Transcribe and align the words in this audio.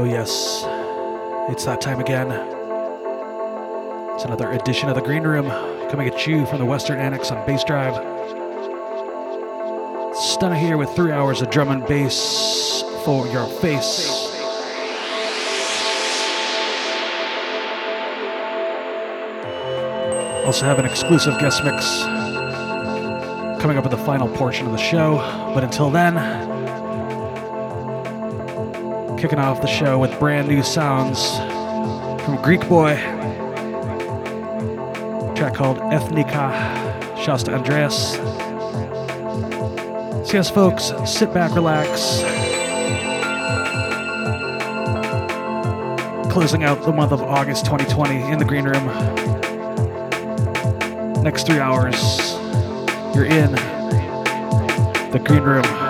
Oh, 0.00 0.04
yes, 0.04 0.62
it's 1.50 1.64
that 1.64 1.80
time 1.80 1.98
again. 1.98 2.30
It's 4.14 4.24
another 4.24 4.48
edition 4.52 4.88
of 4.88 4.94
the 4.94 5.00
Green 5.00 5.24
Room 5.24 5.48
coming 5.90 6.06
at 6.06 6.24
you 6.24 6.46
from 6.46 6.60
the 6.60 6.64
Western 6.64 7.00
Annex 7.00 7.32
on 7.32 7.44
Bassdrive. 7.44 7.96
Stunna 10.14 10.56
here 10.56 10.76
with 10.76 10.88
three 10.90 11.10
hours 11.10 11.42
of 11.42 11.50
drum 11.50 11.70
and 11.70 11.84
bass 11.88 12.84
for 13.04 13.26
your 13.26 13.48
face. 13.60 14.08
Also 20.46 20.64
have 20.64 20.78
an 20.78 20.86
exclusive 20.86 21.36
guest 21.40 21.64
mix 21.64 21.84
coming 23.60 23.76
up 23.76 23.84
in 23.84 23.90
the 23.90 23.98
final 23.98 24.28
portion 24.28 24.66
of 24.66 24.70
the 24.70 24.78
show. 24.78 25.16
But 25.52 25.64
until 25.64 25.90
then, 25.90 26.57
kicking 29.18 29.40
off 29.40 29.60
the 29.60 29.66
show 29.66 29.98
with 29.98 30.16
brand 30.20 30.46
new 30.46 30.62
sounds 30.62 31.38
from 32.24 32.38
Greekboy. 32.38 32.96
Track 35.34 35.54
called 35.54 35.78
Ethnica. 35.78 37.18
Shouts 37.24 37.42
to 37.44 37.54
Andreas. 37.54 38.12
So 40.24 40.34
yes, 40.34 40.48
folks, 40.48 40.92
sit 41.04 41.34
back, 41.34 41.52
relax. 41.56 42.20
Closing 46.32 46.62
out 46.62 46.84
the 46.84 46.92
month 46.92 47.10
of 47.10 47.20
August 47.20 47.64
2020 47.64 48.22
in 48.30 48.38
the 48.38 48.44
green 48.44 48.66
room. 48.66 48.86
Next 51.24 51.44
three 51.44 51.58
hours, 51.58 51.96
you're 53.16 53.24
in 53.24 53.50
the 55.10 55.20
green 55.24 55.42
room 55.42 55.87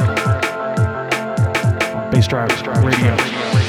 Bassdrive 2.19 2.67
Radio. 2.83 3.68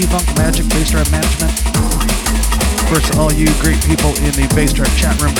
Defunk, 0.00 0.34
Magic, 0.38 0.64
Bassdrive 0.64 1.10
Management. 1.12 1.52
Of 2.80 2.86
course, 2.88 3.14
all 3.18 3.30
you 3.30 3.46
great 3.60 3.84
people 3.84 4.16
in 4.24 4.32
the 4.32 4.48
Bassdrive 4.56 4.96
chat 4.96 5.20
room. 5.20 5.34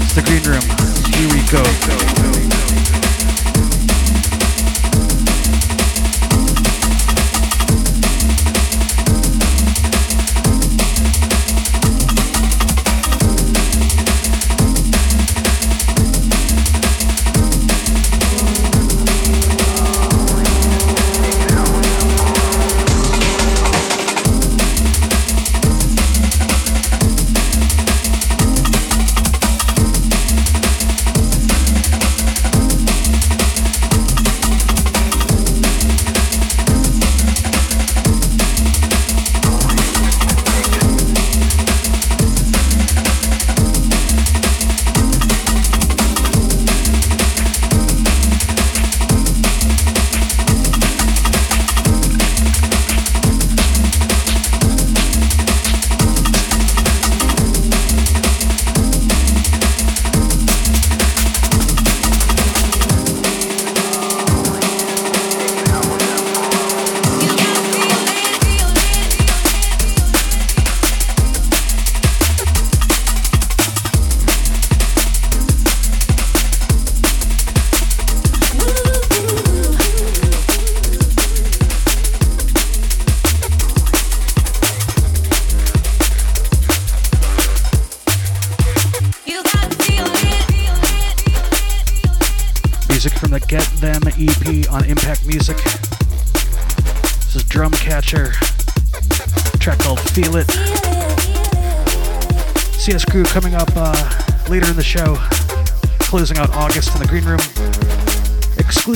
It's 0.00 0.14
the 0.14 0.22
Green 0.22 0.42
Room. 0.48 0.64
Here 1.12 1.28
we 1.28 1.42
go. 1.52 1.62
go, 1.86 1.98
go, 2.16 3.02
go. 3.02 3.11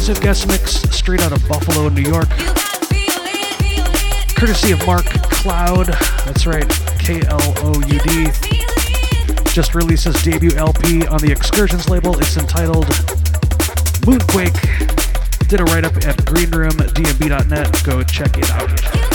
Exclusive 0.06 0.22
guest 0.22 0.46
mix 0.46 0.70
straight 0.96 1.20
out 1.20 1.32
of 1.32 1.48
Buffalo, 1.48 1.88
New 1.88 2.00
York. 2.00 2.28
Courtesy 4.36 4.70
of 4.70 4.86
Mark 4.86 5.02
Kloud. 5.02 5.86
That's 6.24 6.46
right, 6.46 6.68
K 7.00 7.22
L 7.26 7.40
O 7.40 7.80
U 7.80 7.98
D. 7.98 8.26
Just 9.50 9.74
released 9.74 10.04
his 10.04 10.22
debut 10.22 10.52
LP 10.52 11.04
on 11.08 11.18
the 11.18 11.32
Excursions 11.32 11.88
label. 11.88 12.16
It's 12.20 12.36
entitled 12.36 12.86
Moonquake. 14.06 15.48
Did 15.48 15.58
a 15.58 15.64
write 15.64 15.84
up 15.84 15.96
at 15.96 16.16
greenroomdnb.net. 16.18 17.82
Go 17.84 18.04
check 18.04 18.38
it 18.38 18.48
out. 18.52 19.05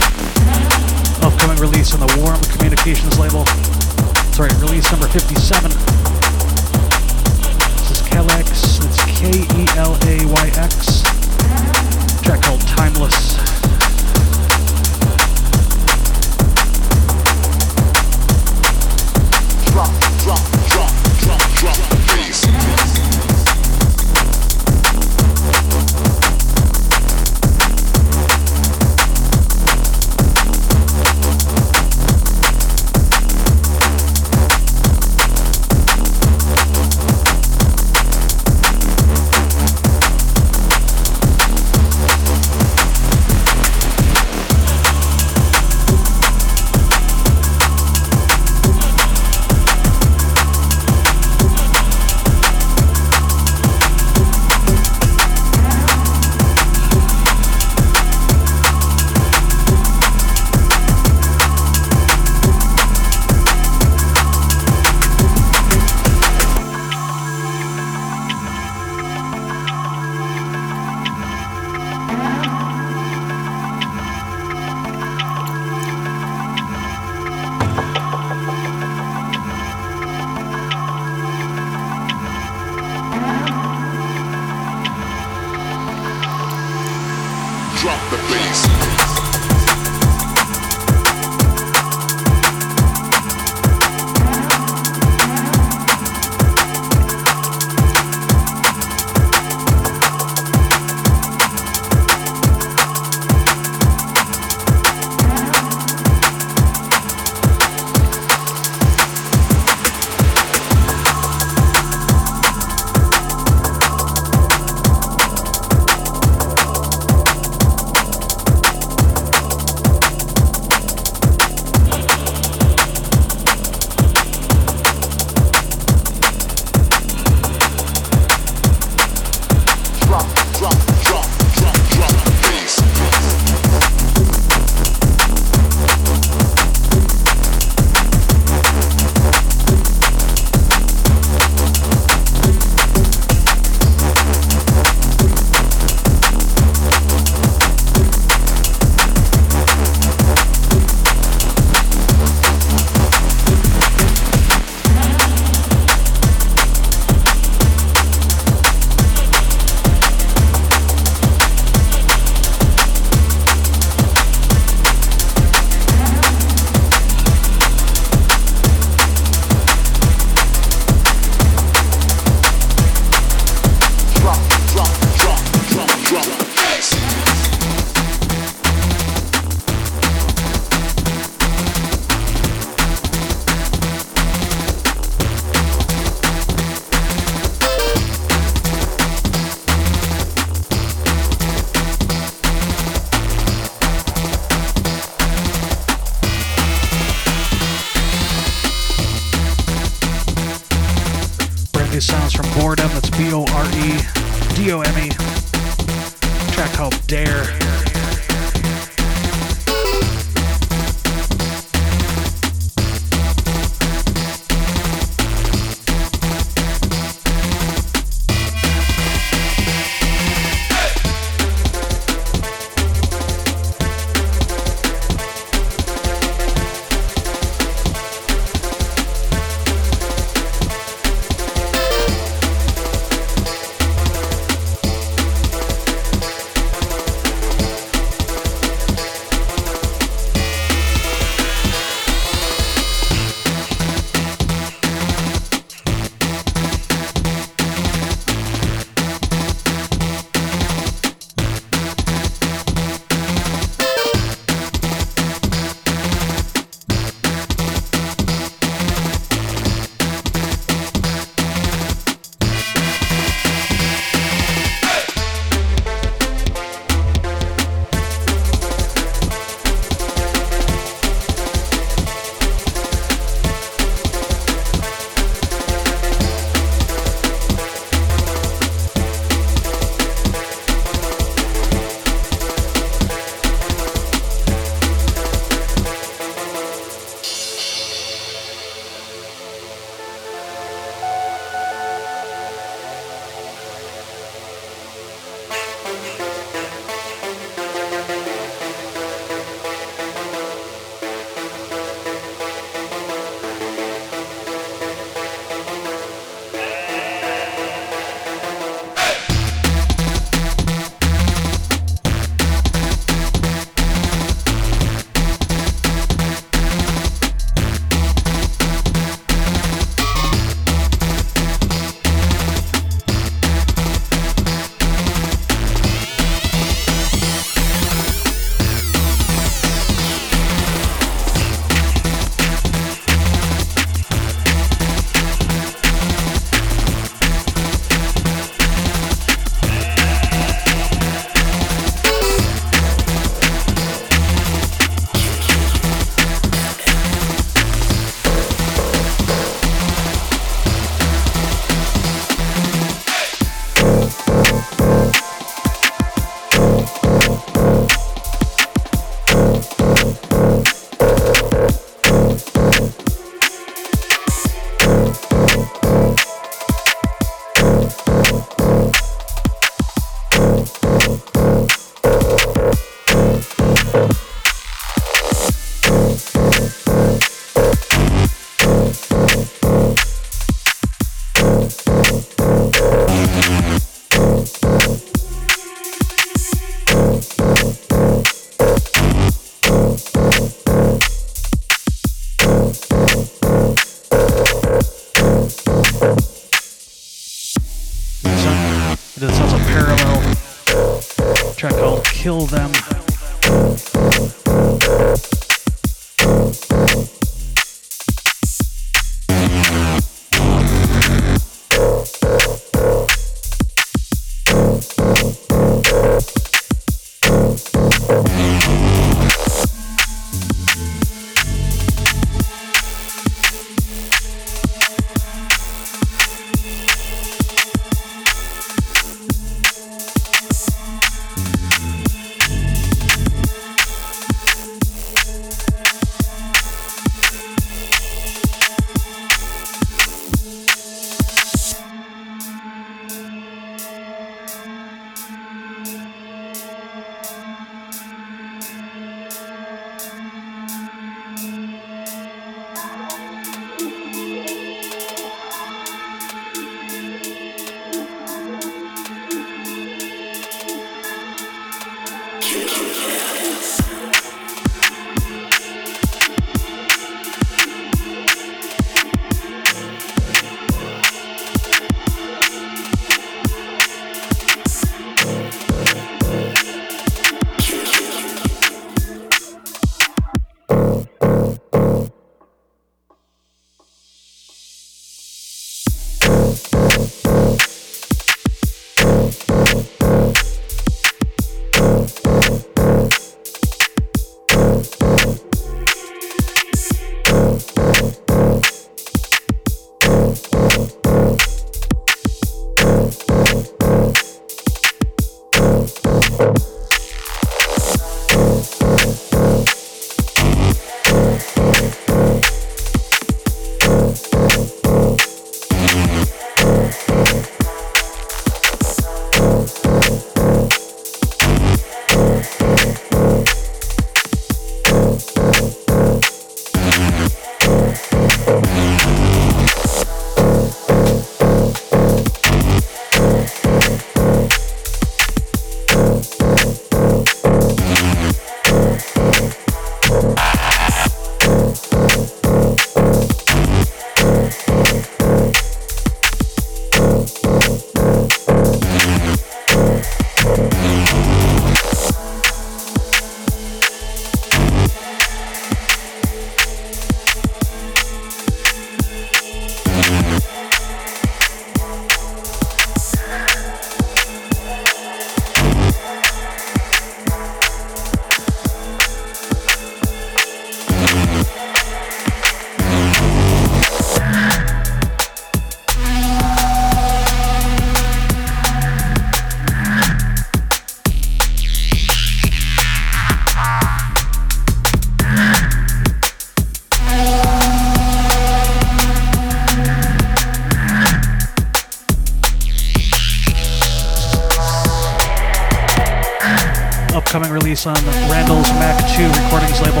On 597.86 597.92
Randall's 598.30 598.70
Mac 598.80 598.96
2 599.14 599.28
Recordings 599.42 599.78
label. 599.82 600.00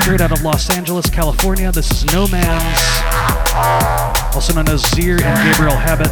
Straight 0.00 0.22
out 0.22 0.32
of 0.32 0.42
Los 0.42 0.70
Angeles, 0.70 1.10
California, 1.10 1.70
this 1.70 1.90
is 1.90 2.04
Knowmans, 2.04 2.44
also 4.34 4.54
known 4.54 4.68
as 4.70 4.80
Zere 4.94 5.22
and 5.22 5.52
Gabriel 5.52 5.76
Habit, 5.76 6.10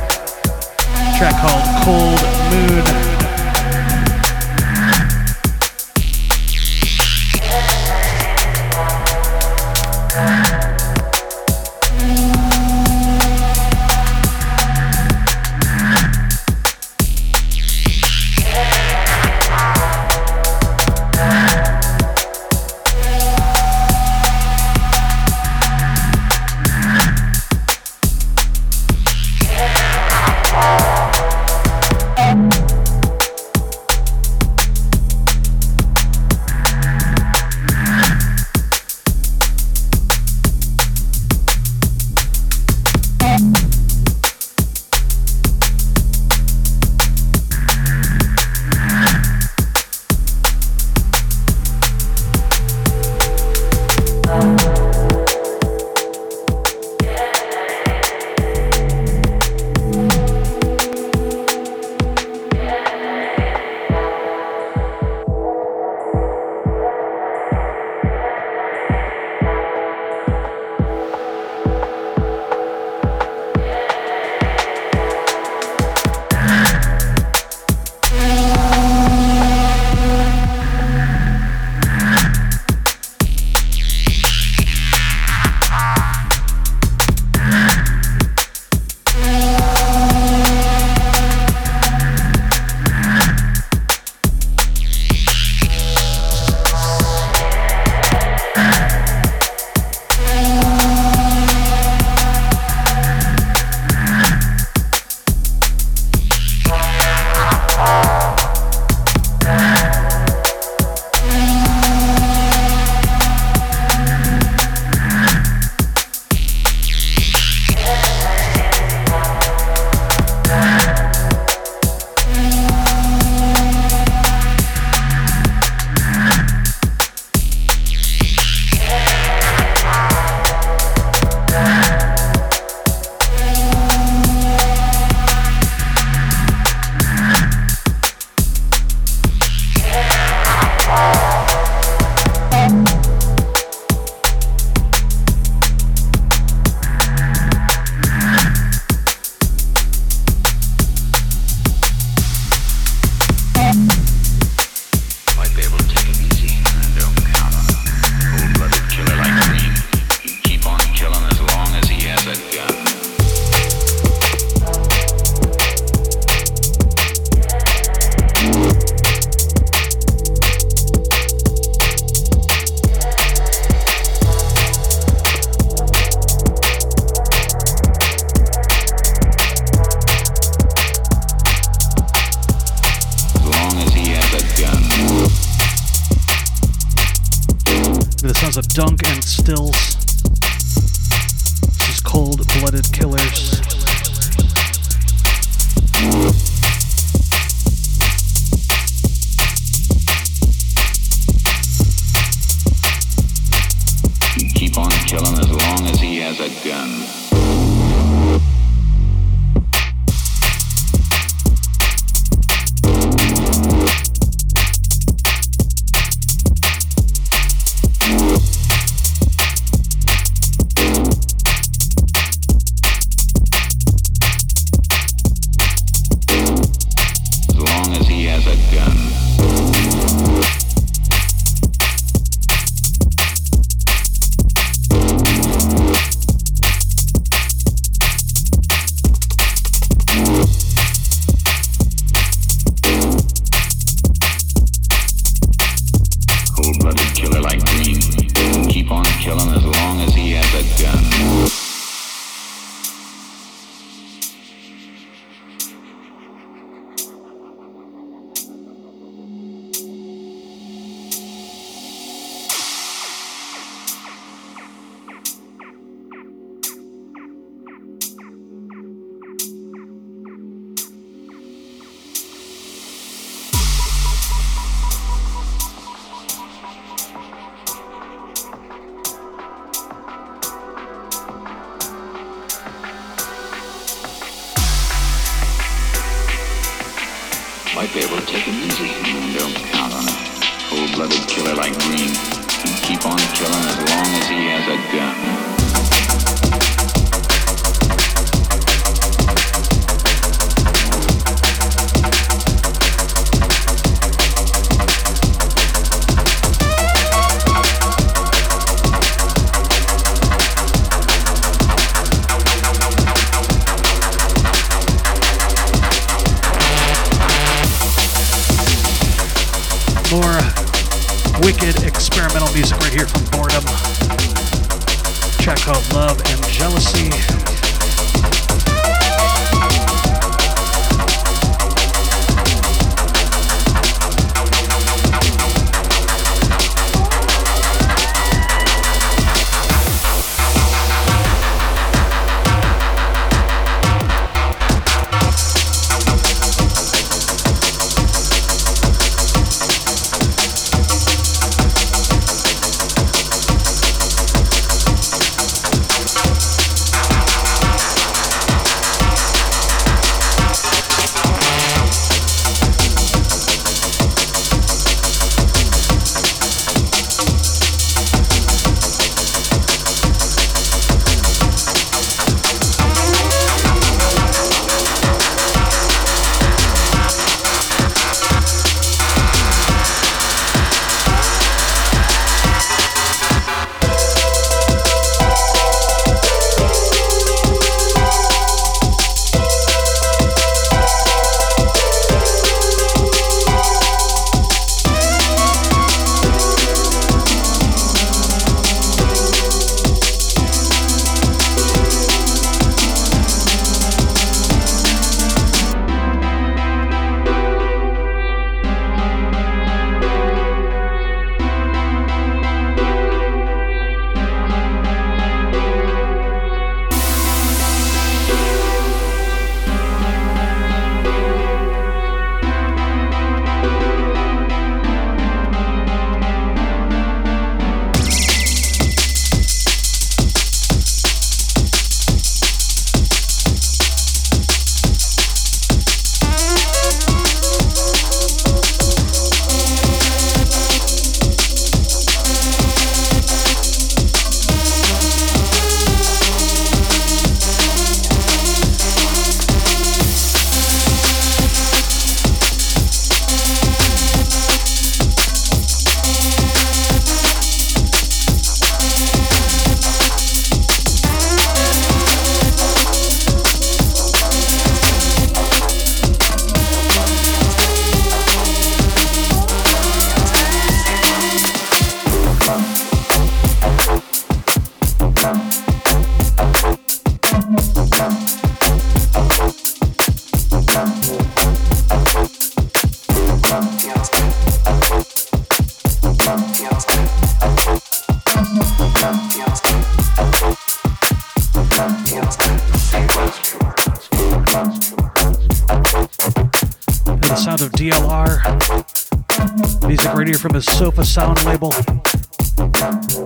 Sound 501.15 501.45
label. 501.45 501.71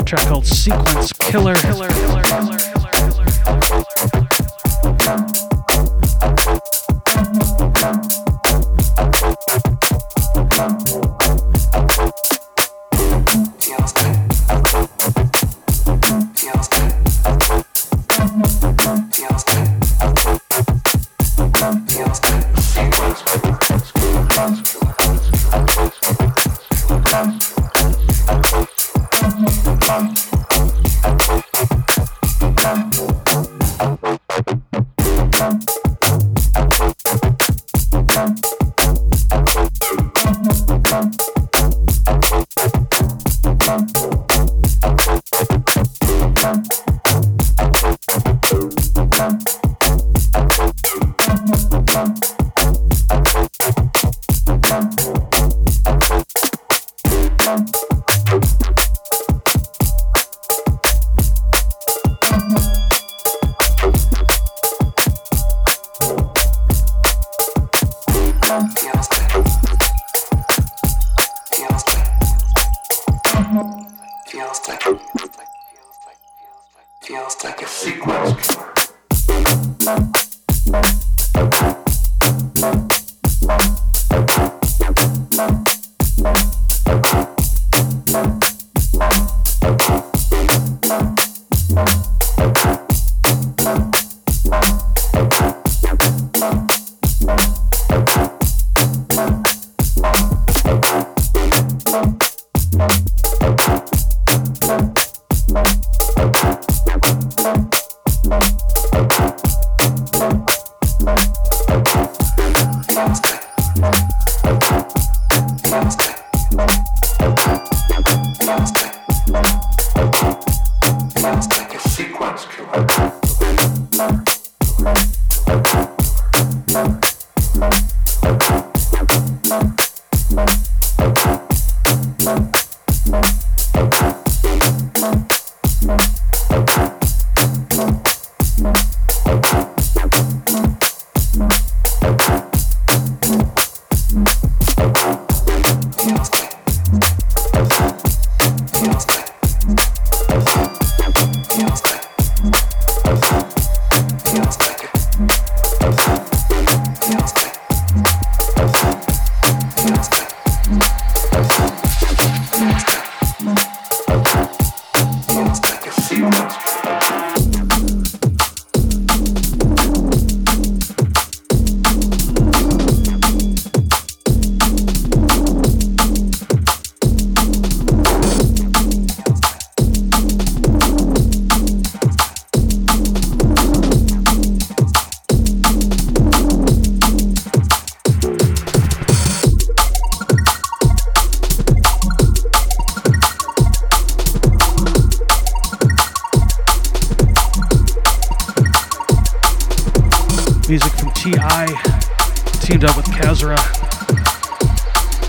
Track 0.05 0.27
called 0.27 0.47
Sequence 0.47 1.11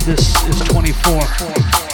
This 0.09 0.43
is 0.49 0.59
24. 0.61 1.88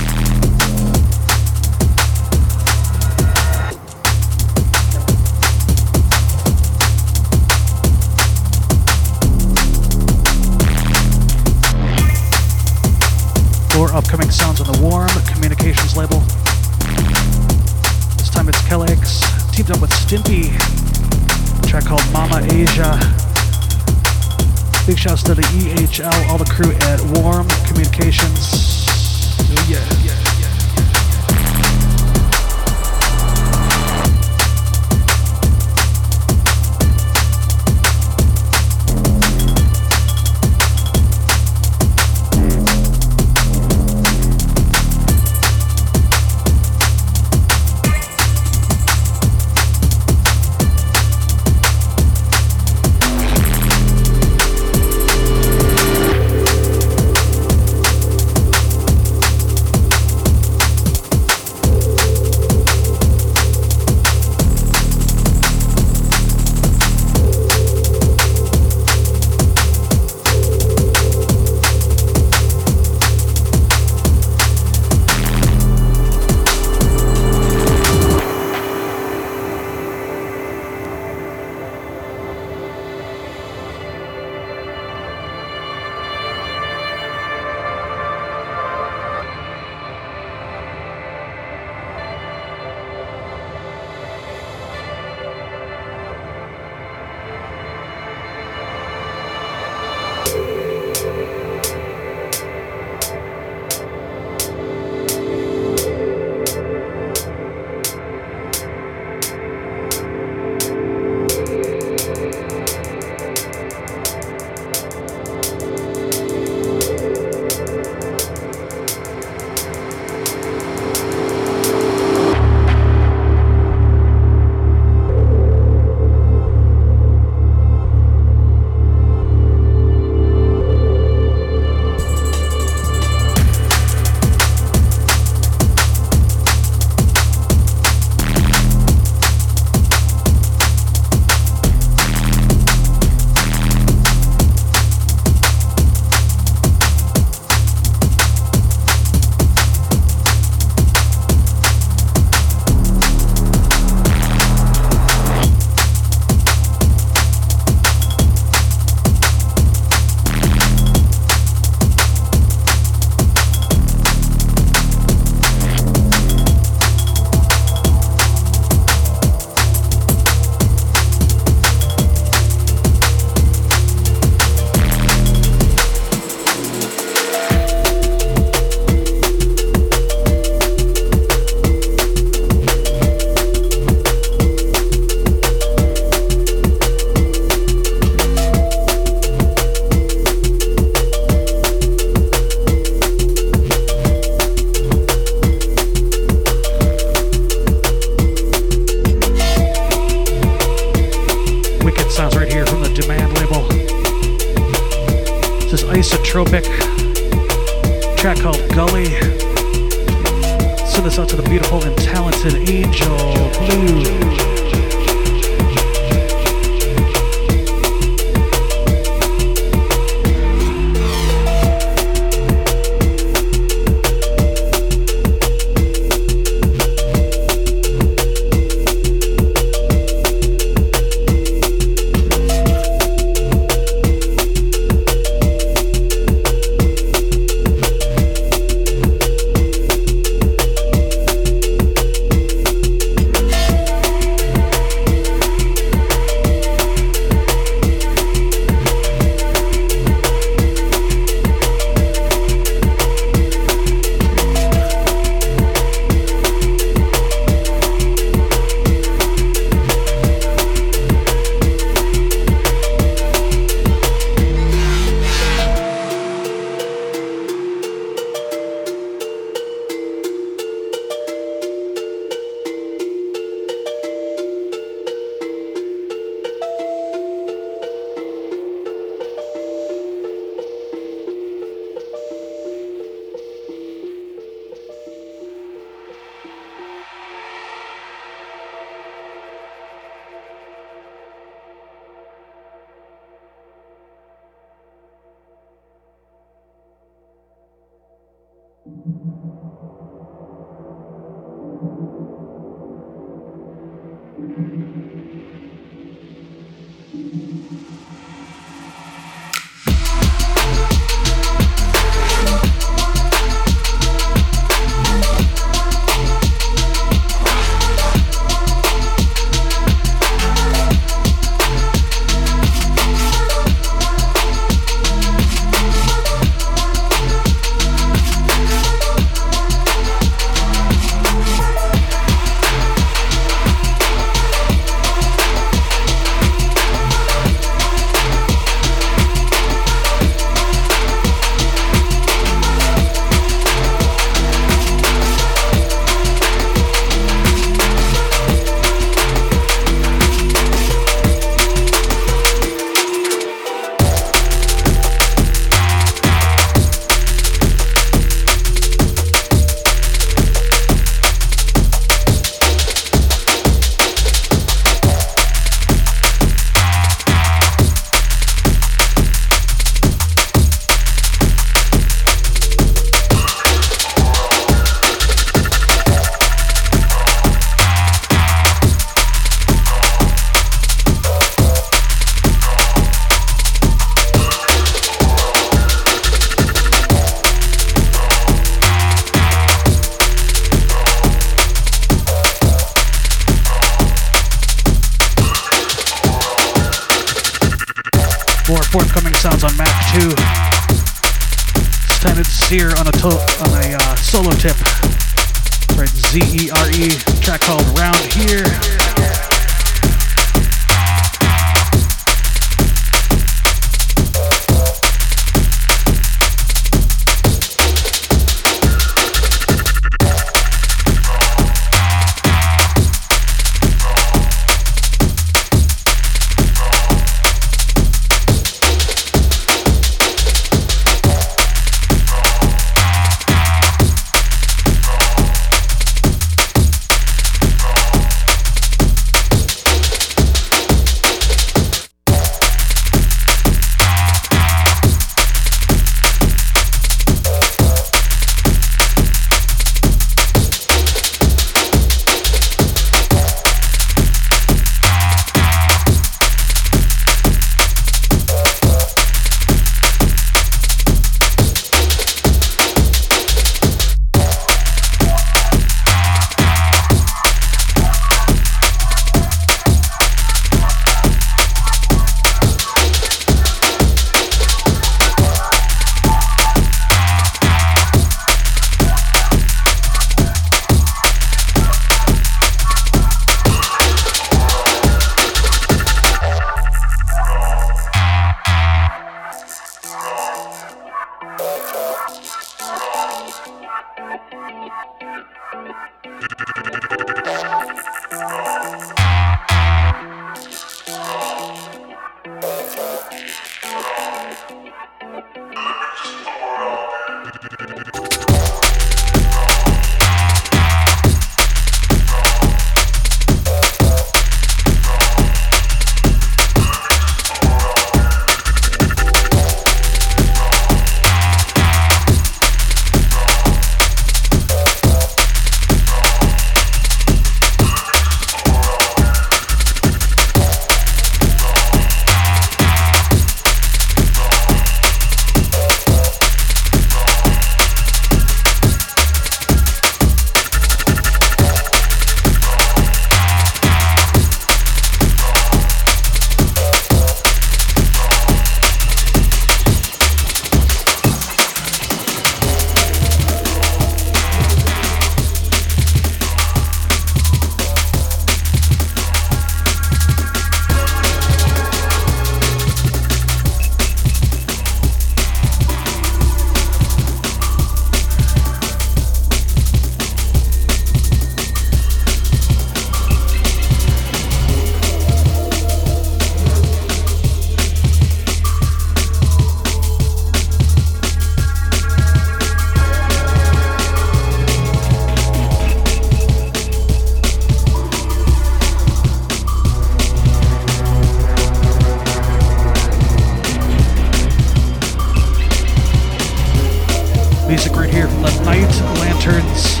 music 597.78 597.96
right 597.96 598.10
here 598.10 598.26
from 598.26 598.42
the 598.42 598.64
Night 598.64 598.90
of 598.90 599.18
Lanterns 599.20 600.00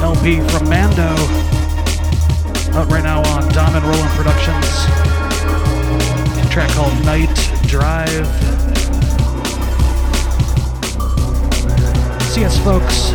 LP 0.00 0.40
from 0.48 0.70
Mando. 0.70 1.12
Out 2.72 2.90
right 2.90 3.04
now 3.04 3.18
on 3.34 3.46
Dom 3.52 3.76
and 3.76 3.84
Roland 3.84 4.08
Productions. 4.16 4.64
A 6.40 6.48
track 6.50 6.70
called 6.70 6.94
Night 7.04 7.28
Drive. 7.66 8.26
See 12.32 12.42
us, 12.42 12.56
folks. 12.64 13.10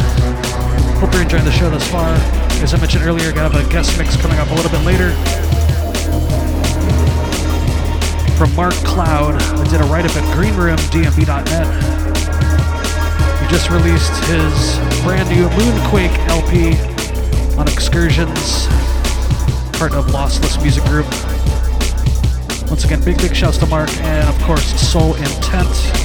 Hope 0.99 1.11
you're 1.11 1.23
enjoying 1.23 1.45
the 1.45 1.51
show 1.51 1.71
thus 1.71 1.89
far. 1.89 2.13
As 2.61 2.75
I 2.75 2.77
mentioned 2.77 3.05
earlier, 3.05 3.31
got 3.31 3.55
a 3.55 3.67
guest 3.71 3.97
mix 3.97 4.15
coming 4.17 4.37
up 4.37 4.51
a 4.51 4.53
little 4.53 4.69
bit 4.69 4.85
later 4.85 5.09
from 8.37 8.53
Mark 8.55 8.75
Kloud. 8.85 9.41
I 9.41 9.63
did 9.63 9.81
a 9.81 9.85
write-up 9.85 10.15
at 10.15 10.37
greenroomdmb.net 10.37 12.28
just 13.49 13.71
released 13.71 14.13
his 14.25 14.77
brand 15.01 15.27
new 15.29 15.47
Moonquake 15.49 16.15
LP 16.27 16.77
on 17.57 17.67
Excursions, 17.67 18.67
part 19.75 19.93
of 19.93 20.05
Lossless 20.07 20.61
Music 20.61 20.83
Group. 20.83 21.07
Once 22.69 22.85
again, 22.85 23.03
big, 23.03 23.17
big 23.17 23.35
shouts 23.35 23.57
to 23.57 23.65
Mark 23.65 23.89
and, 24.01 24.29
of 24.29 24.39
course, 24.43 24.79
Soul 24.79 25.15
Intent. 25.15 25.98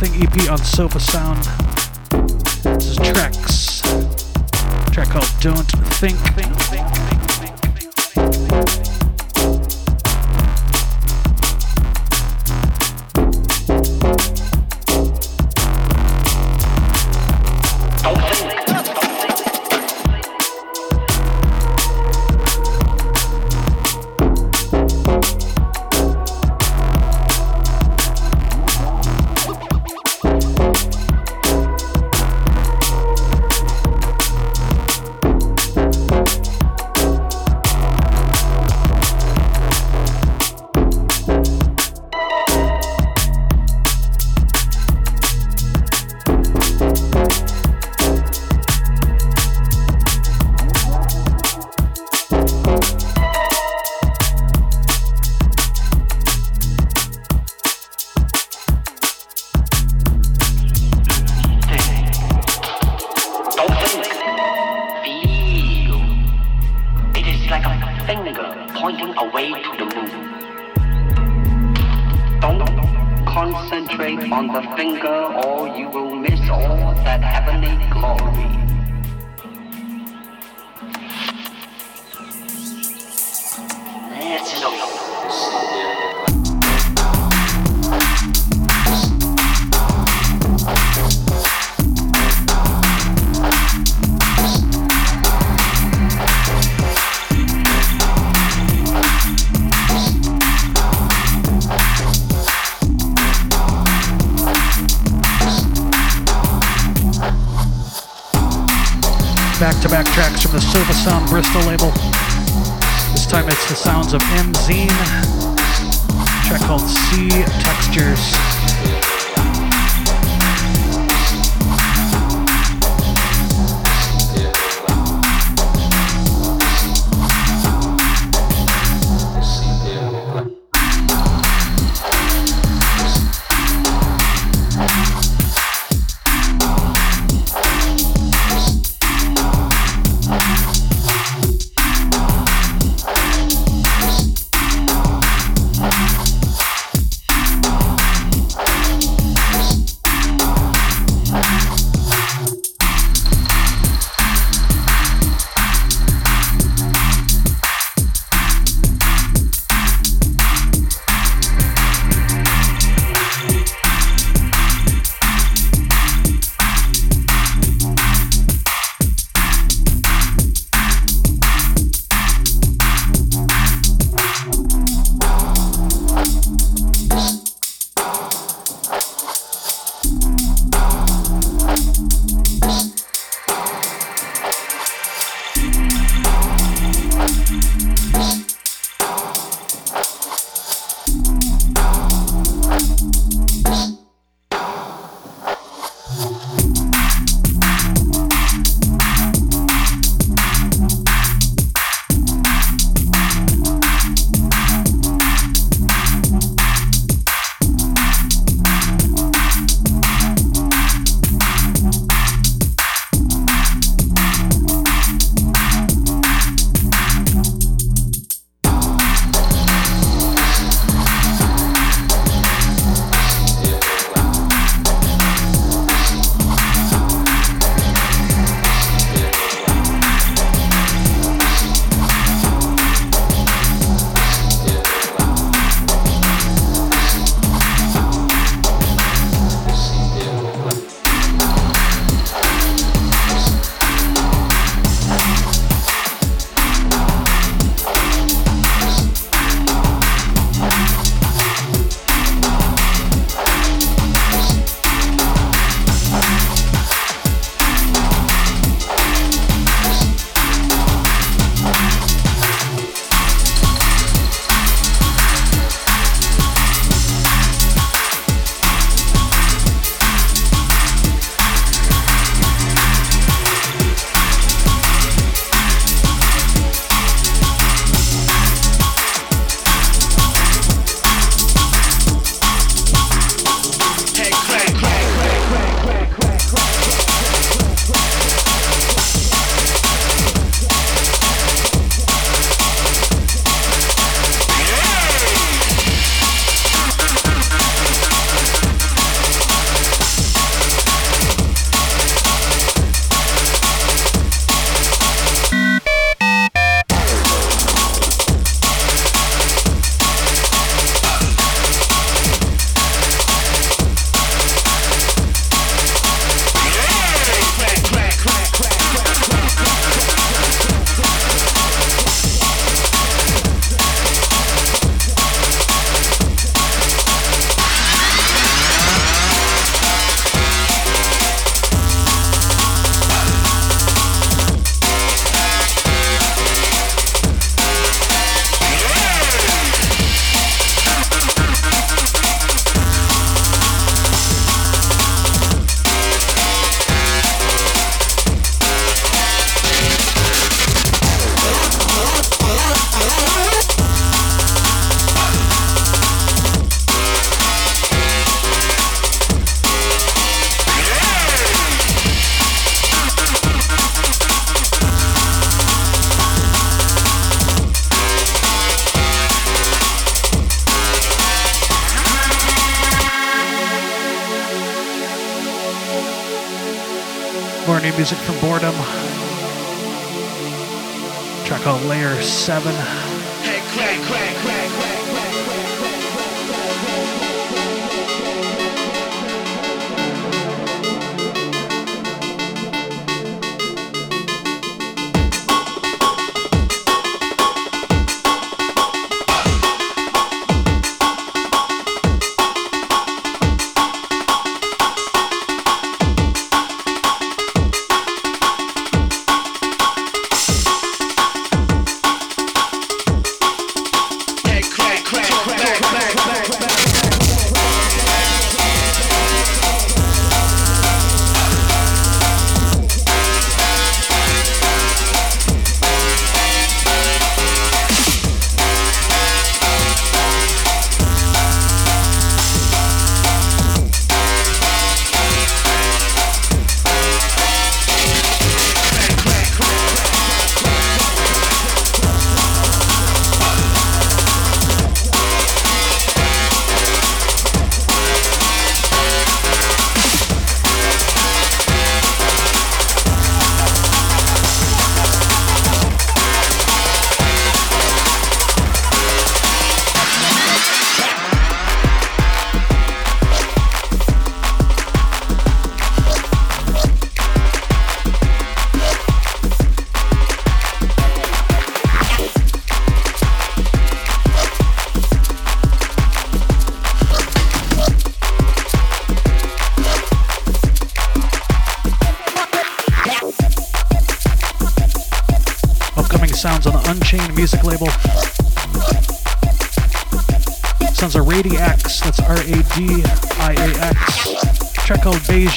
Nothing 0.00 0.22
EP 0.22 0.48
on 0.48 0.58
Sofa 0.58 1.00
Sound. 1.00 1.42
This 2.62 2.86
is 2.86 2.98
Trex. 2.98 3.82
Track 4.92 5.08
called 5.08 5.28
Don't 5.40 5.66
Think. 5.96 6.47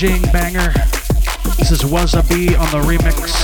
Banger. 0.01 0.73
This 1.59 1.69
is 1.69 1.81
Wasabi 1.81 2.57
on 2.57 2.71
the 2.71 2.81
remix. 2.87 3.40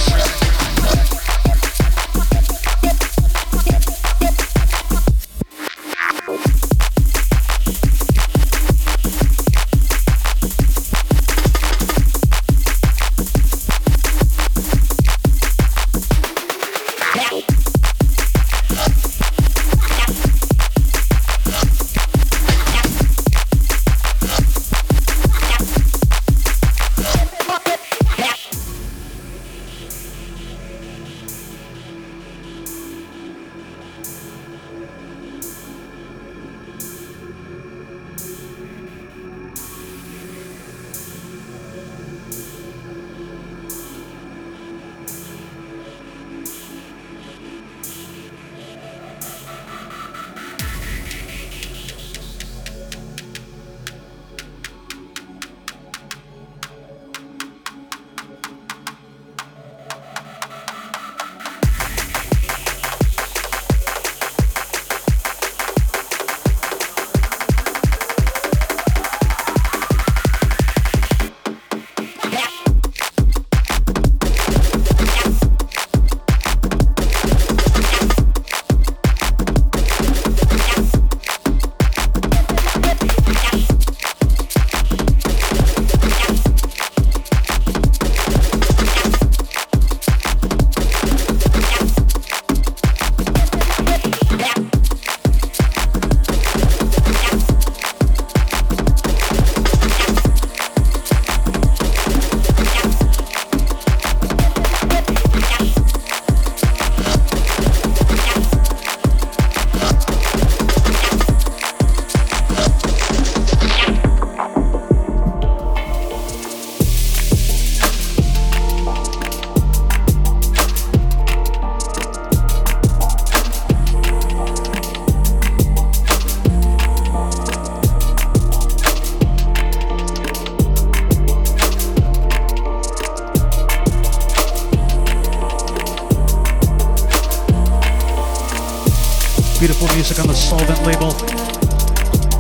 music 140.07 140.23
on 140.23 140.27
the 140.27 140.33
Solvent 140.33 140.81
label. 140.83 141.11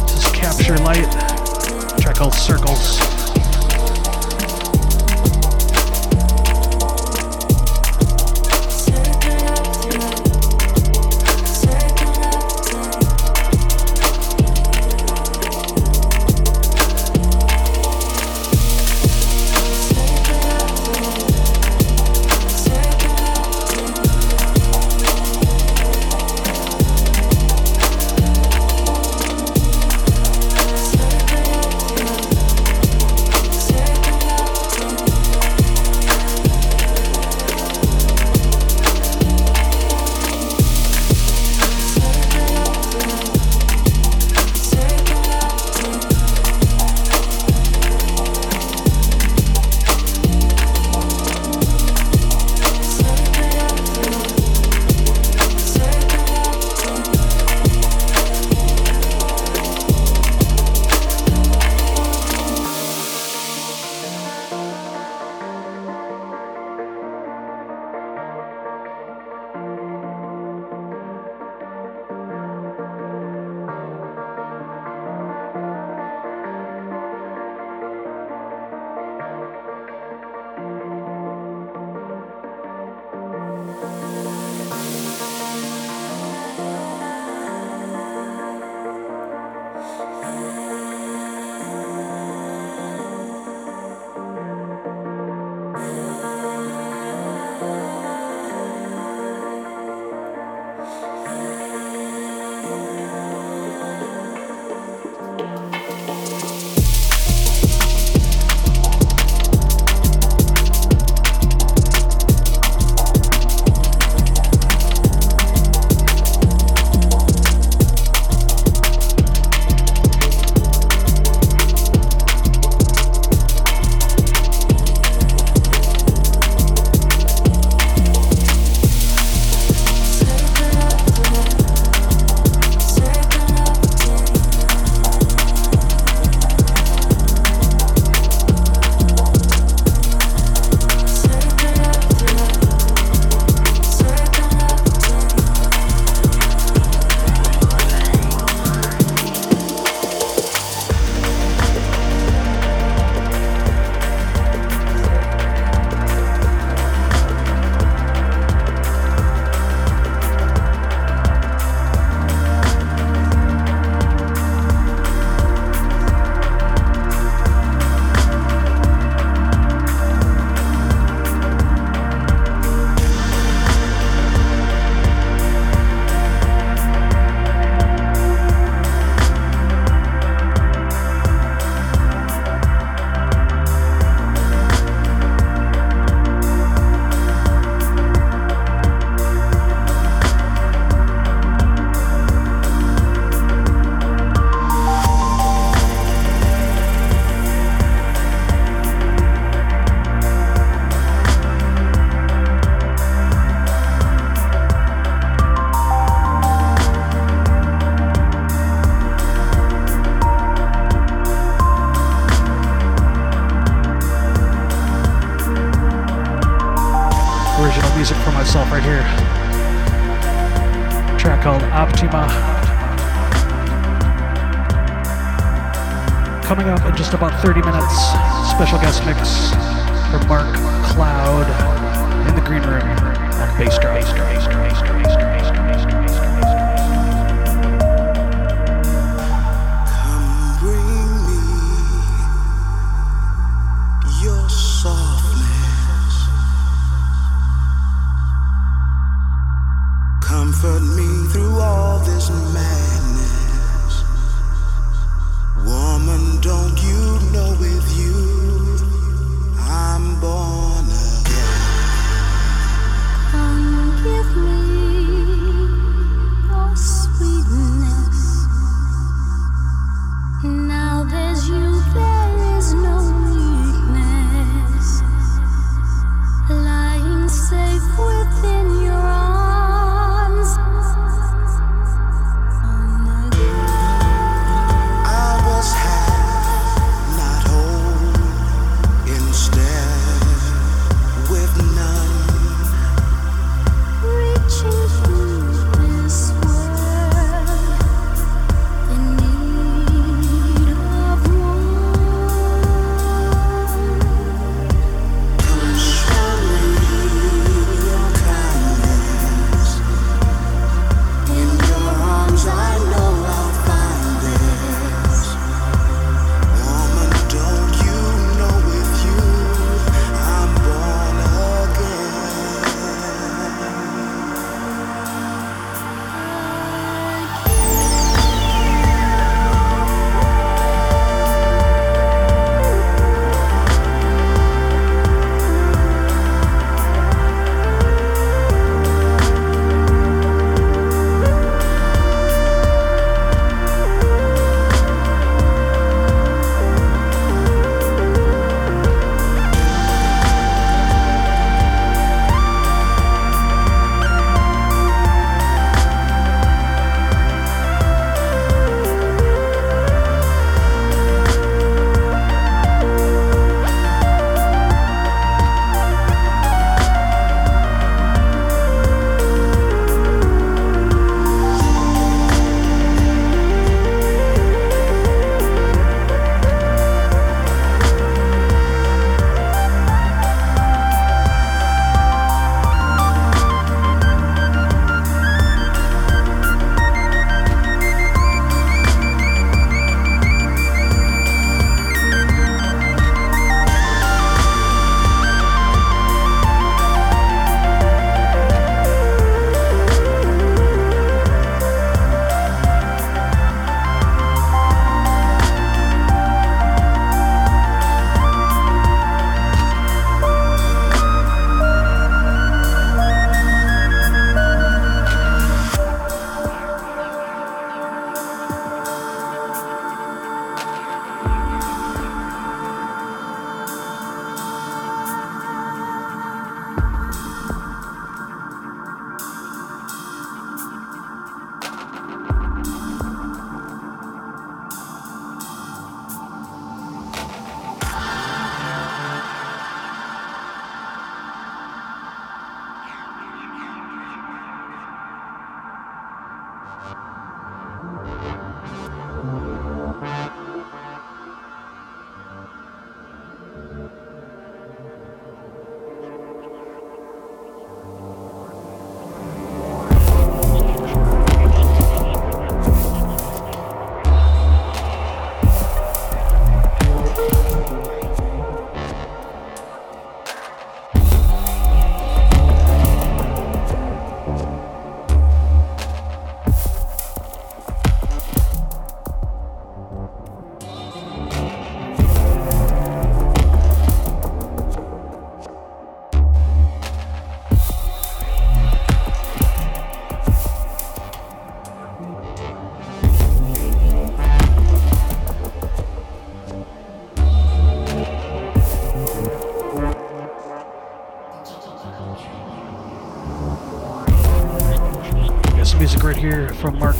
This 0.05 0.19
is 0.19 0.31
Capturelight, 0.31 1.99
track 1.99 2.15
called 2.15 2.33
Circles. 2.33 3.16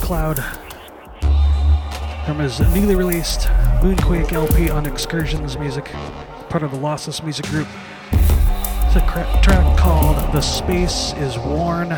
Kloud 0.08 0.42
from 2.24 2.38
his 2.38 2.60
newly 2.74 2.94
released 2.94 3.40
Moonquake 3.82 4.32
LP 4.32 4.70
on 4.70 4.86
Excursions 4.86 5.58
Music, 5.58 5.84
part 6.48 6.62
of 6.62 6.70
the 6.70 6.78
Lossless 6.78 7.22
Music 7.22 7.44
Group. 7.44 7.68
It's 8.12 8.96
a 8.96 9.40
track 9.42 9.78
called 9.78 10.16
The 10.32 10.40
Space 10.40 11.12
is 11.18 11.36
Worn. 11.36 11.90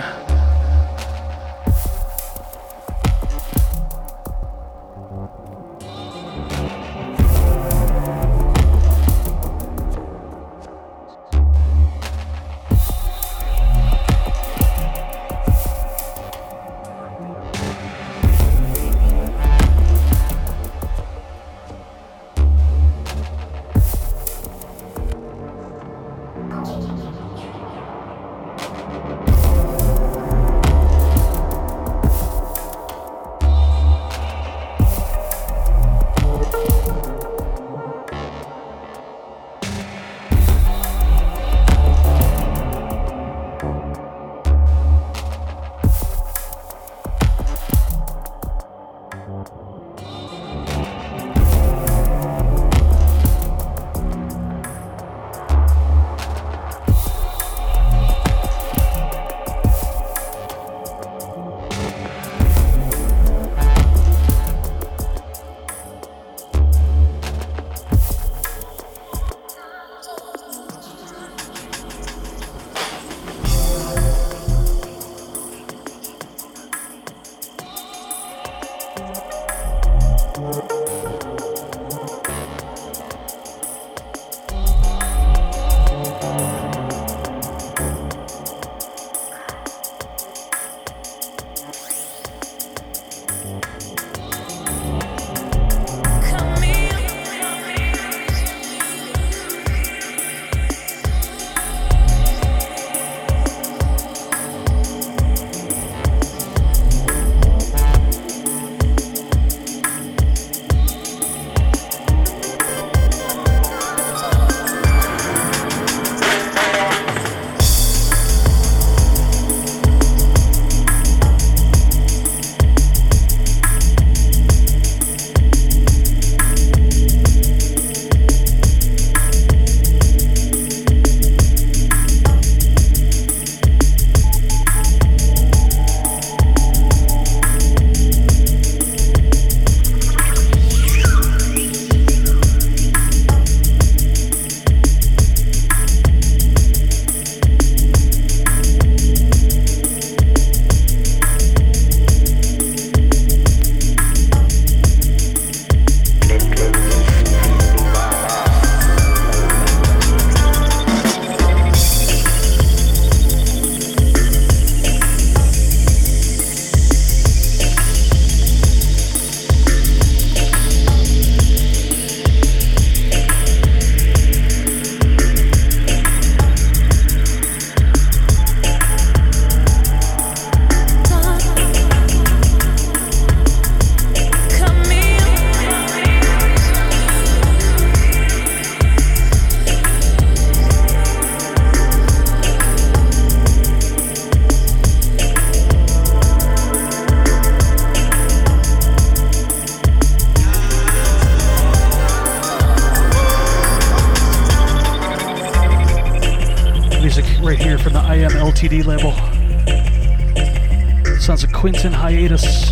Quentin 211.60 211.92
Hiatus. 211.92 212.70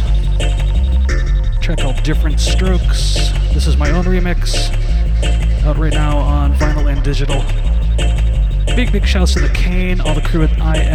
Track 1.61 1.81
called 1.81 2.03
Different 2.05 2.41
Strokes. 2.41 3.33
This 3.53 3.67
is 3.67 3.77
my 3.77 3.91
own 3.91 4.07
remix. 4.07 4.73
Out 5.67 5.77
right 5.77 5.93
now 5.93 6.17
on 6.17 6.55
vinyl 6.55 6.91
and 6.91 7.05
digital. 7.05 7.45
Big, 8.75 8.91
big 8.91 9.05
shouts 9.05 9.35
to 9.35 9.41
the 9.41 9.51
Kane, 9.51 10.01
all 10.01 10.15
the 10.15 10.23
crew 10.23 10.43
at 10.43 10.49
IMLTD. 10.53 10.88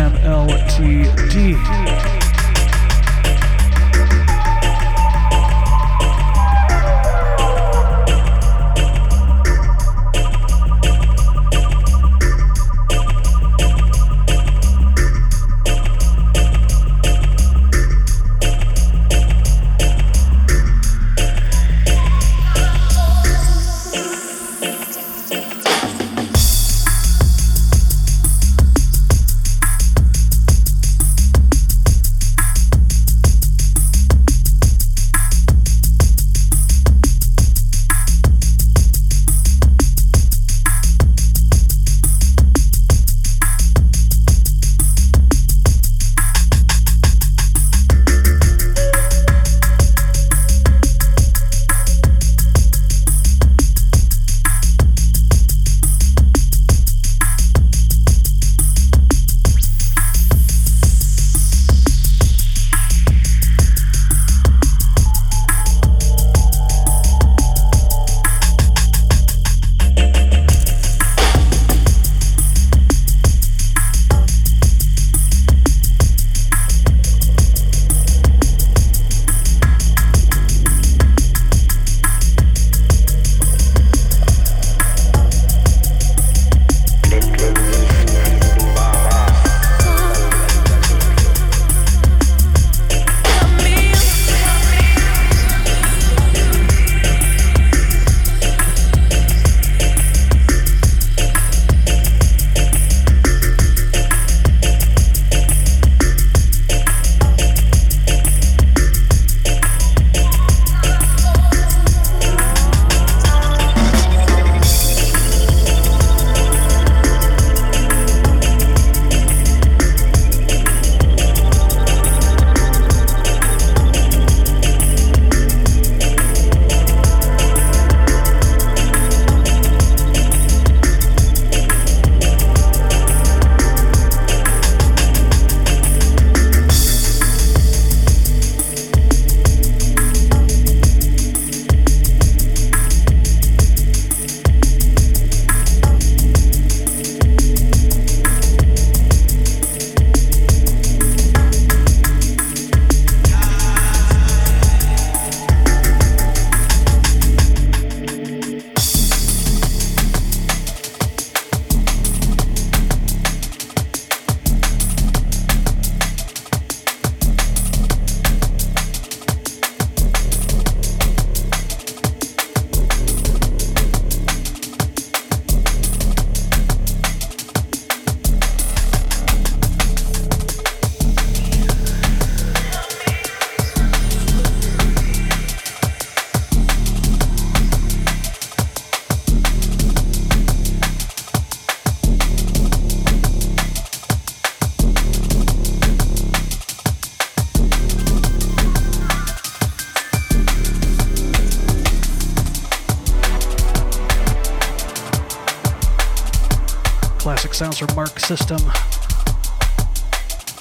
Sounds 207.53 207.77
from 207.77 207.93
Mark 207.95 208.19
System. 208.19 208.57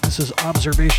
This 0.02 0.18
is 0.18 0.30
Observation 0.44 0.91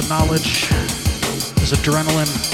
of 0.00 0.08
knowledge 0.08 0.70
is 1.62 1.72
adrenaline 1.72 2.49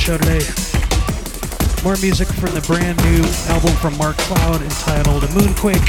today. 0.00 0.40
More 1.84 1.96
music 1.96 2.28
from 2.28 2.54
the 2.54 2.64
brand 2.66 2.96
new 3.04 3.22
album 3.52 3.72
from 3.76 3.96
Mark 3.98 4.16
Kloud 4.16 4.62
entitled 4.62 5.22
Moonquake. 5.34 5.82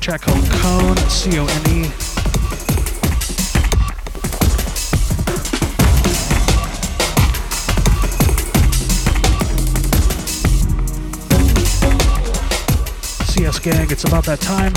Track 0.00 0.22
called 0.22 0.44
Cone, 0.50 0.96
C 1.08 1.38
O 1.38 1.46
N 1.46 1.70
E. 1.70 1.84
CS 13.26 13.58
Gang, 13.60 13.90
it's 13.90 14.04
about 14.04 14.24
that 14.24 14.40
time 14.40 14.72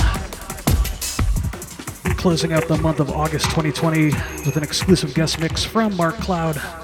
closing 2.21 2.53
out 2.53 2.67
the 2.67 2.77
month 2.77 2.99
of 2.99 3.09
August 3.09 3.45
2020 3.45 4.11
with 4.45 4.55
an 4.55 4.61
exclusive 4.61 5.11
guest 5.15 5.39
mix 5.39 5.63
from 5.63 5.97
Mark 5.97 6.13
Kloud. 6.17 6.80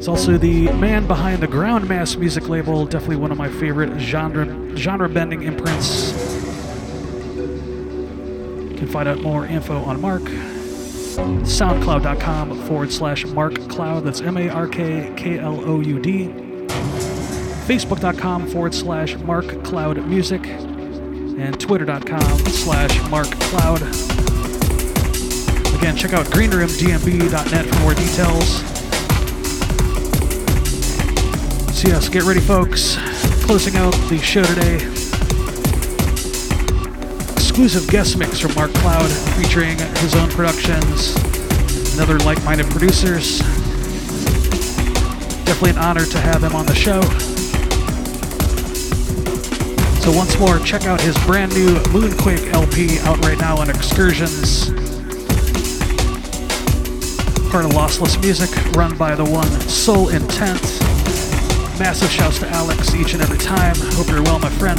It's 0.00 0.08
also 0.08 0.36
the 0.38 0.72
man 0.72 1.06
behind 1.06 1.42
the 1.42 1.46
Groundmass 1.46 2.16
music 2.16 2.48
label, 2.48 2.86
definitely 2.86 3.16
one 3.16 3.30
of 3.30 3.36
my 3.36 3.50
favorite 3.50 4.00
genre 4.00 4.74
genre 4.74 5.10
bending 5.10 5.42
imprints. 5.42 6.12
You 7.36 8.74
can 8.78 8.88
find 8.88 9.06
out 9.06 9.20
more 9.20 9.44
info 9.44 9.76
on 9.82 10.00
Mark. 10.00 10.22
SoundCloud.com 10.22 12.62
forward 12.62 12.90
slash 12.90 13.26
Mark 13.26 13.52
Kloud. 13.52 14.04
That's 14.04 14.22
M 14.22 14.38
A 14.38 14.48
R 14.48 14.66
K 14.66 15.12
K 15.18 15.38
L 15.38 15.60
O 15.68 15.80
U 15.80 16.00
D. 16.00 16.28
Facebook.com 17.68 18.48
forward 18.48 18.74
slash 18.74 19.16
Mark 19.16 19.44
Kloud 19.44 20.02
Music 20.06 20.46
and 20.46 21.60
twitter.com 21.60 22.38
slash 22.38 23.10
Mark 23.10 23.26
Kloud. 23.26 23.82
Again, 25.78 25.94
check 25.94 26.14
out 26.14 26.24
greenroomdnb.net 26.24 27.66
for 27.66 27.80
more 27.80 27.92
details. 27.92 28.69
So 31.80 31.88
yes, 31.88 32.10
get 32.10 32.24
ready 32.24 32.40
folks. 32.40 32.96
Closing 33.46 33.74
out 33.76 33.94
the 34.10 34.18
show 34.18 34.44
today. 34.44 34.74
Exclusive 37.32 37.88
guest 37.88 38.18
mix 38.18 38.38
from 38.38 38.54
Mark 38.54 38.70
Kloud 38.72 39.08
featuring 39.40 39.78
his 40.00 40.14
own 40.14 40.28
productions 40.28 41.16
and 41.92 42.00
other 42.02 42.18
like-minded 42.18 42.66
producers. 42.66 43.38
Definitely 45.46 45.70
an 45.70 45.78
honor 45.78 46.04
to 46.04 46.18
have 46.18 46.44
him 46.44 46.54
on 46.54 46.66
the 46.66 46.74
show. 46.74 47.00
So 50.02 50.14
once 50.14 50.38
more, 50.38 50.58
check 50.58 50.84
out 50.84 51.00
his 51.00 51.16
brand 51.24 51.54
new 51.54 51.76
Moonquake 51.94 52.52
LP 52.52 52.98
out 53.08 53.24
right 53.24 53.38
now 53.38 53.56
on 53.56 53.70
Excursions. 53.70 54.66
Part 57.50 57.64
of 57.64 57.70
Lossless 57.70 58.20
Music, 58.20 58.50
run 58.74 58.98
by 58.98 59.14
the 59.14 59.24
one 59.24 59.48
Soul 59.62 60.10
Intent. 60.10 60.89
Massive 61.80 62.10
shouts 62.10 62.38
to 62.40 62.48
Alex 62.50 62.94
each 62.94 63.14
and 63.14 63.22
every 63.22 63.38
time. 63.38 63.74
Hope 63.94 64.06
you're 64.08 64.22
well, 64.22 64.38
my 64.38 64.50
friend. 64.50 64.78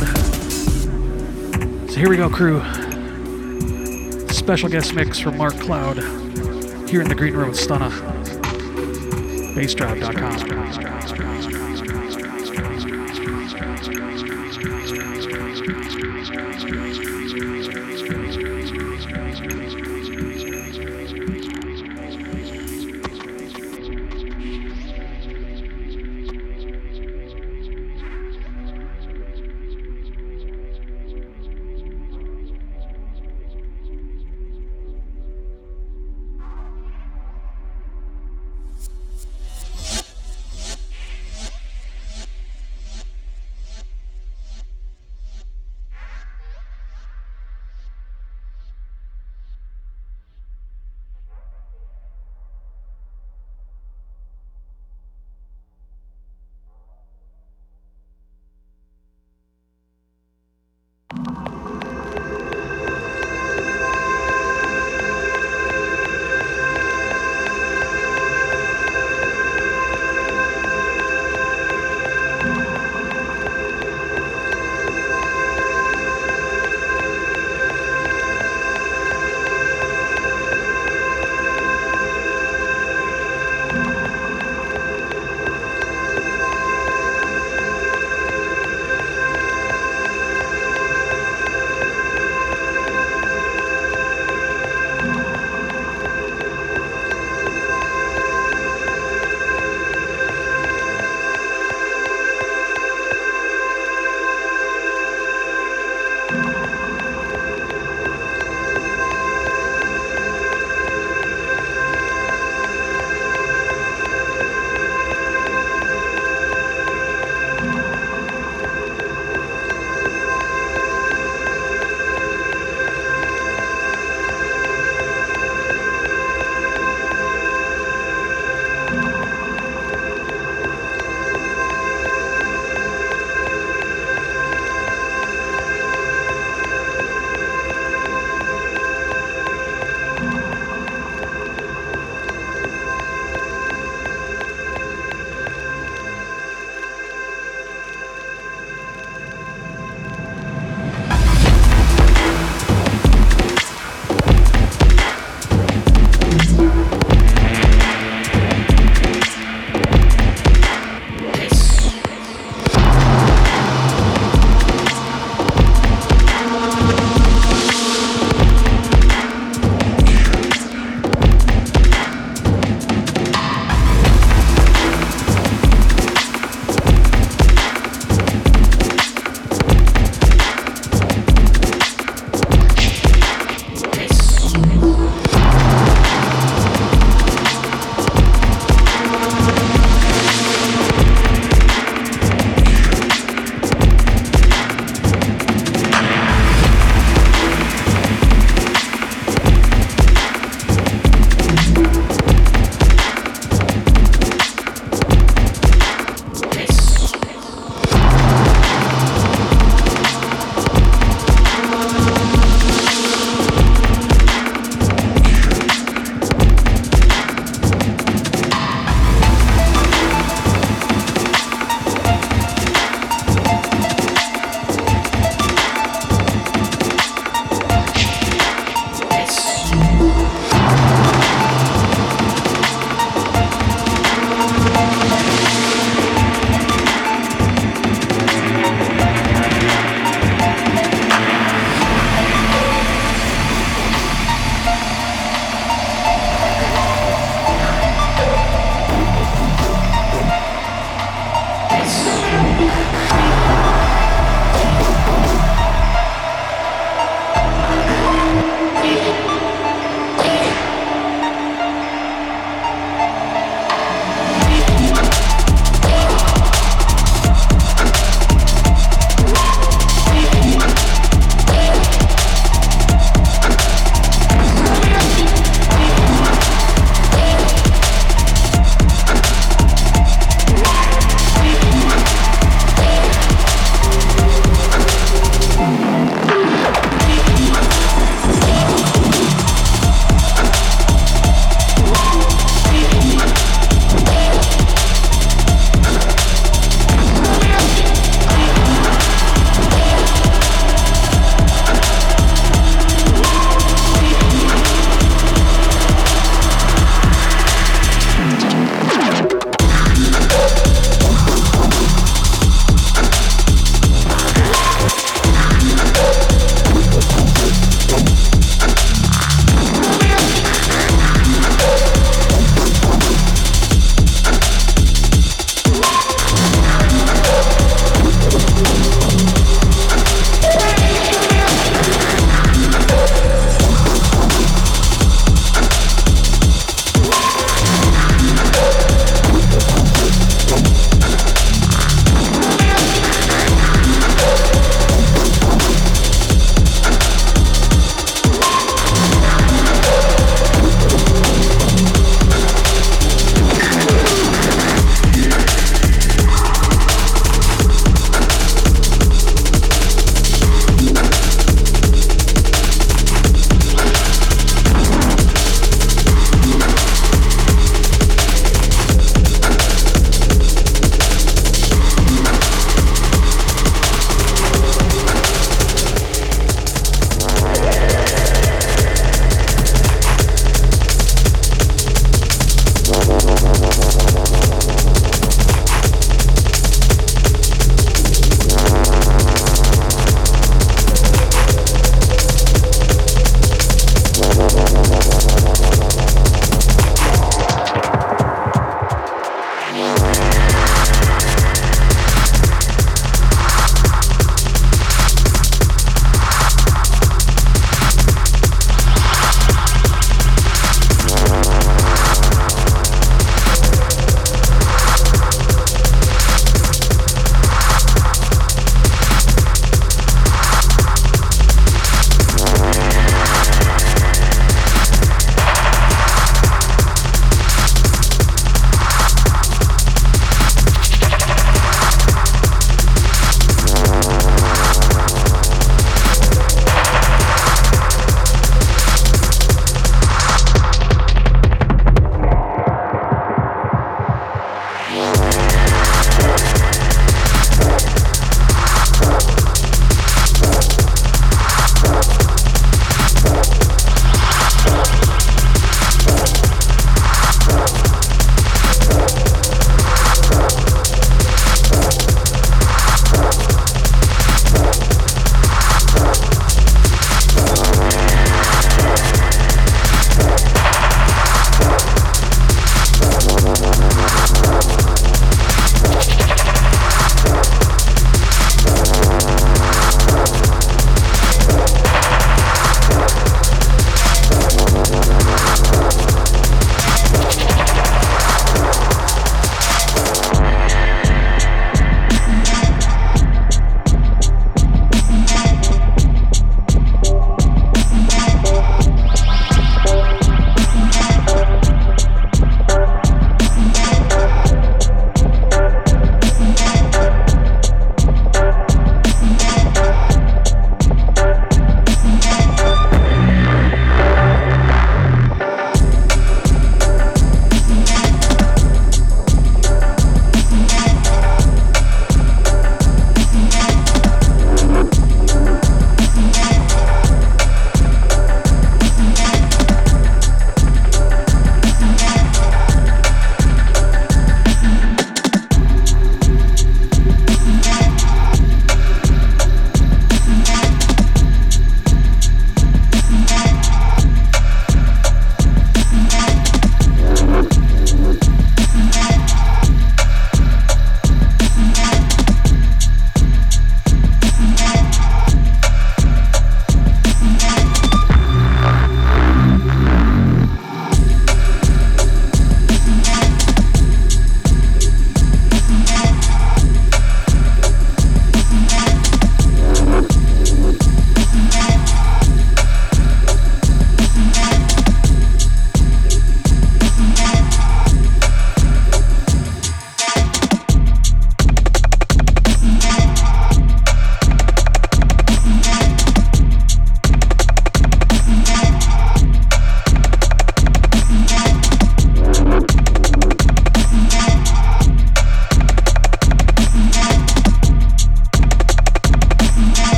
So 1.90 1.96
here 1.98 2.08
we 2.08 2.16
go, 2.16 2.30
crew. 2.30 2.62
Special 4.28 4.70
guest 4.70 4.94
mix 4.94 5.18
from 5.18 5.36
Mark 5.36 5.56
Kloud 5.56 5.98
here 6.88 7.02
in 7.02 7.08
the 7.10 7.16
Green 7.16 7.34
Room 7.34 7.50
with 7.50 7.58
Stunna. 7.58 7.90
Bassdrive.com. 9.56 10.62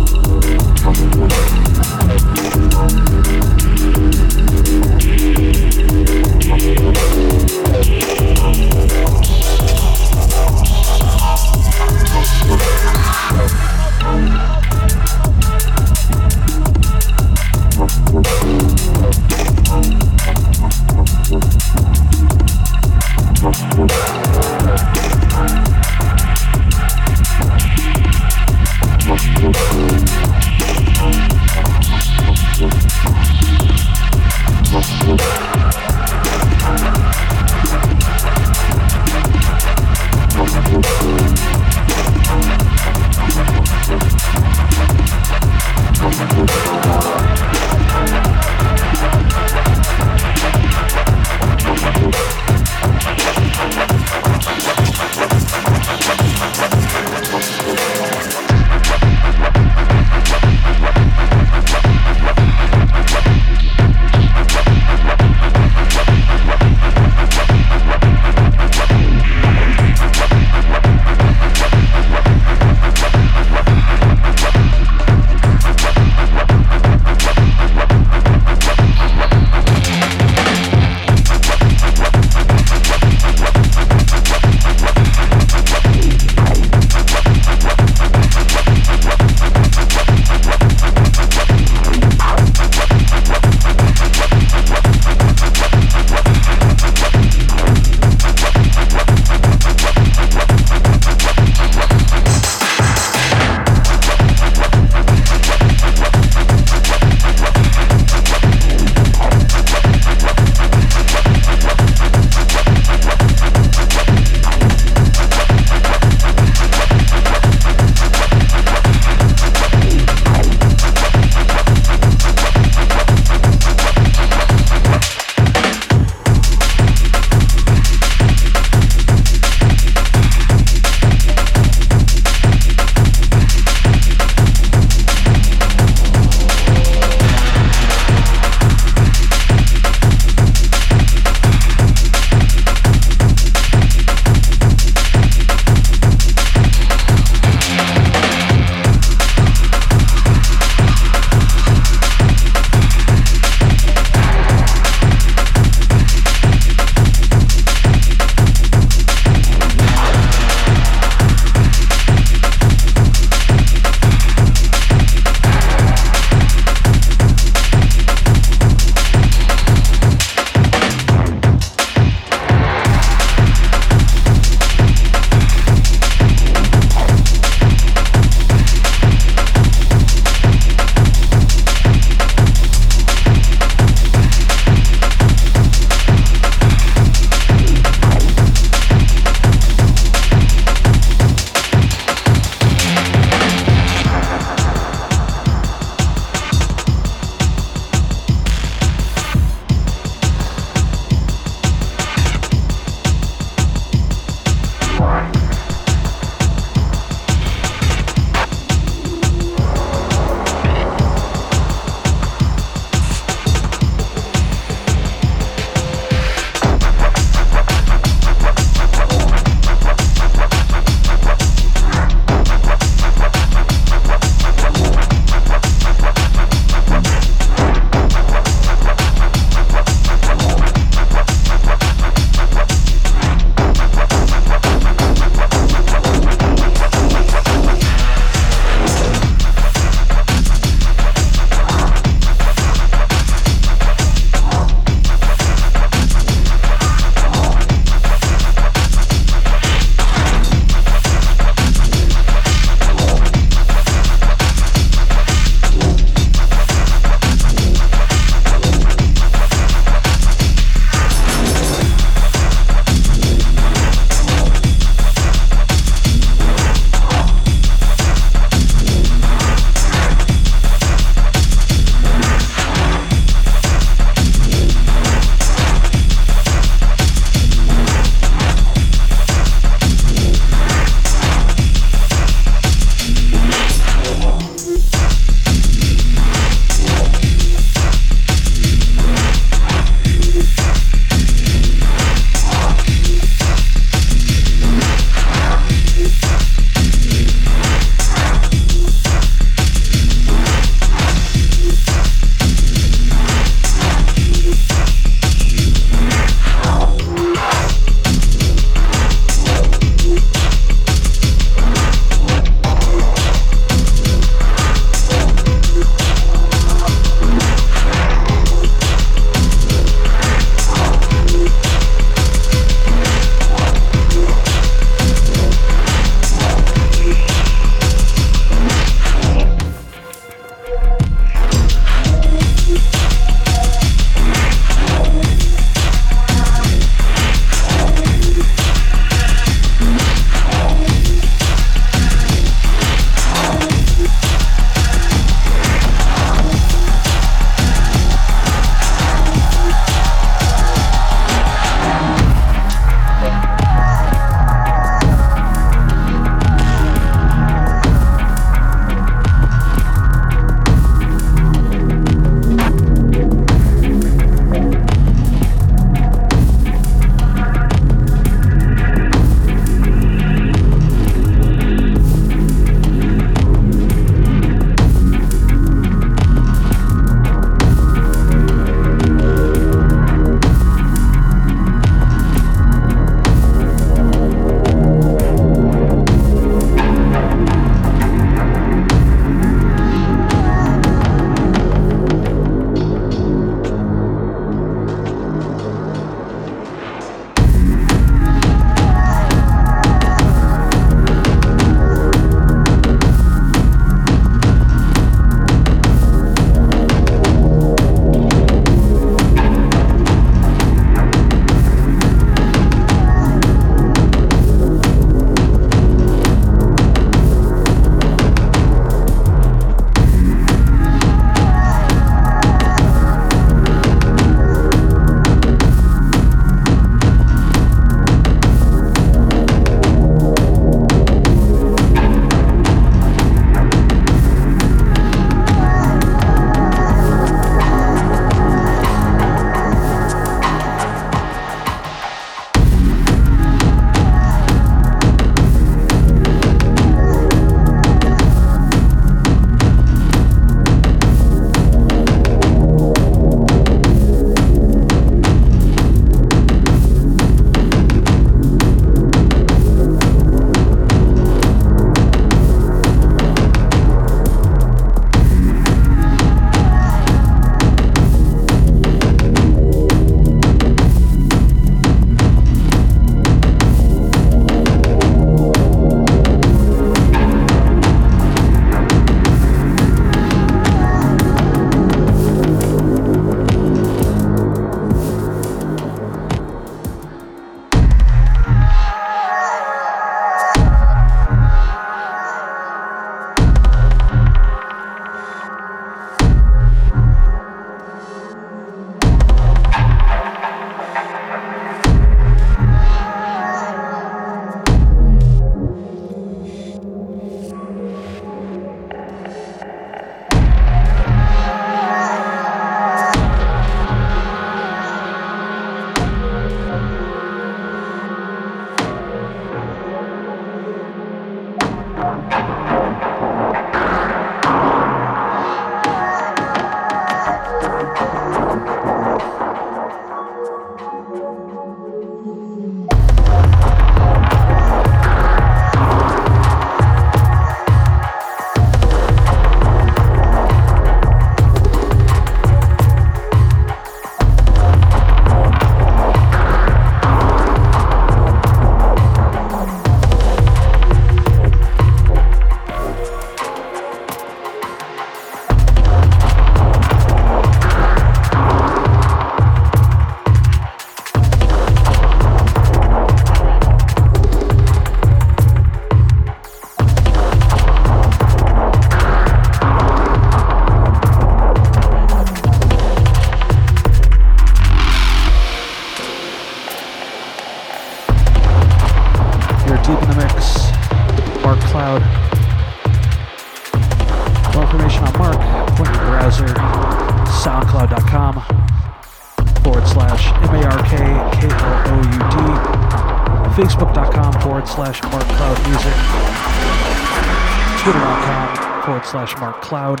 slash 599.70 599.90
Mark 599.90 599.98
Kloud. 599.98 600.00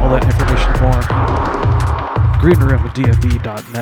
All 0.00 0.10
that 0.10 0.24
information 0.24 0.72
more. 0.82 1.02
greenroomdmv.net. 2.42 3.79